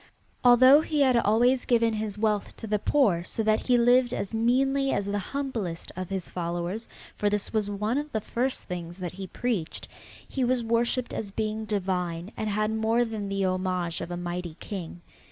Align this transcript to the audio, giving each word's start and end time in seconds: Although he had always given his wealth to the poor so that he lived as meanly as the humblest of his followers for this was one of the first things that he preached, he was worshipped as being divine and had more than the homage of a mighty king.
Although 0.43 0.81
he 0.81 1.01
had 1.01 1.15
always 1.15 1.63
given 1.65 1.93
his 1.93 2.17
wealth 2.17 2.57
to 2.57 2.65
the 2.65 2.79
poor 2.79 3.23
so 3.23 3.43
that 3.43 3.59
he 3.67 3.77
lived 3.77 4.15
as 4.15 4.33
meanly 4.33 4.91
as 4.91 5.05
the 5.05 5.19
humblest 5.19 5.91
of 5.95 6.09
his 6.09 6.27
followers 6.27 6.87
for 7.15 7.29
this 7.29 7.53
was 7.53 7.69
one 7.69 7.99
of 7.99 8.11
the 8.11 8.19
first 8.19 8.63
things 8.63 8.97
that 8.97 9.11
he 9.11 9.27
preached, 9.27 9.87
he 10.27 10.43
was 10.43 10.63
worshipped 10.63 11.13
as 11.13 11.29
being 11.29 11.65
divine 11.65 12.31
and 12.35 12.49
had 12.49 12.71
more 12.71 13.05
than 13.05 13.29
the 13.29 13.45
homage 13.45 14.01
of 14.01 14.09
a 14.09 14.17
mighty 14.17 14.55
king. 14.59 15.01